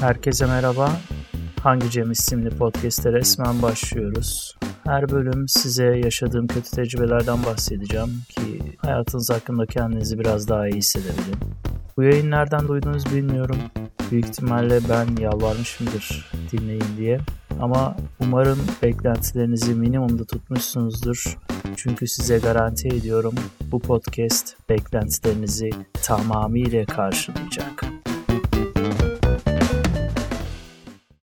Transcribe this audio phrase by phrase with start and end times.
[0.00, 0.92] Herkese merhaba.
[1.62, 4.56] Hangi Cem isimli podcast'e resmen başlıyoruz.
[4.84, 11.36] Her bölüm size yaşadığım kötü tecrübelerden bahsedeceğim ki hayatınız hakkında kendinizi biraz daha iyi hissedebilin.
[11.96, 13.56] Bu yayın nereden duydunuz bilmiyorum.
[14.10, 17.20] Büyük ihtimalle ben yalvarmışımdır dinleyin diye.
[17.60, 21.38] Ama umarım beklentilerinizi minimumda tutmuşsunuzdur.
[21.76, 23.34] Çünkü size garanti ediyorum
[23.72, 25.70] bu podcast beklentilerinizi
[26.02, 27.84] tamamıyla karşılayacak.